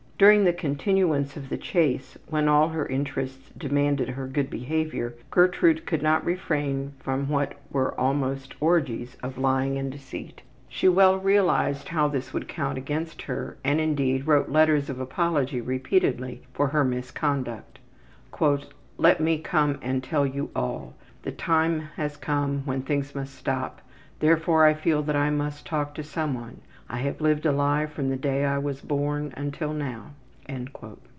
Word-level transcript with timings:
During 0.17 0.43
the 0.43 0.53
continuance 0.53 1.35
of 1.35 1.49
the 1.49 1.57
case, 1.57 2.15
when 2.27 2.47
all 2.47 2.69
her 2.69 2.85
interests 2.85 3.49
demanded 3.57 4.09
her 4.09 4.27
good 4.27 4.51
behavior, 4.51 5.15
Gertrude 5.31 5.83
could 5.87 6.03
not 6.03 6.23
refrain 6.23 6.93
from 6.99 7.27
what 7.27 7.55
were 7.71 7.99
almost 7.99 8.53
orgies 8.59 9.17
of 9.23 9.39
lying 9.39 9.79
and 9.79 9.91
deceit. 9.91 10.43
She 10.69 10.87
well 10.87 11.17
realized 11.17 11.87
how 11.87 12.07
this 12.07 12.33
would 12.33 12.47
count 12.47 12.77
against 12.77 13.23
her 13.23 13.57
and, 13.63 13.81
indeed, 13.81 14.27
wrote 14.27 14.47
letters 14.49 14.91
of 14.91 14.99
apology 14.99 15.59
repeatedly 15.59 16.43
for 16.53 16.67
her 16.67 16.83
misconduct. 16.83 17.79
``Let 18.31 19.19
me 19.19 19.39
come 19.39 19.79
and 19.81 20.03
tell 20.03 20.27
you 20.27 20.51
all. 20.55 20.93
The 21.23 21.31
time 21.31 21.79
has 21.95 22.15
come 22.15 22.61
when 22.65 22.83
things 22.83 23.15
must 23.15 23.33
stop, 23.33 23.81
therefore 24.19 24.65
I 24.67 24.75
feel 24.75 25.01
that 25.01 25.15
I 25.15 25.31
must 25.31 25.65
talk 25.65 25.95
to 25.95 26.03
someone. 26.03 26.61
I 26.87 26.97
have 26.97 27.21
lived 27.21 27.45
a 27.45 27.53
lie 27.53 27.85
from 27.85 28.09
the 28.09 28.17
day 28.17 28.43
I 28.43 28.57
was 28.57 28.81
born 28.81 29.33
until 29.37 29.71
now.'' 29.71 30.11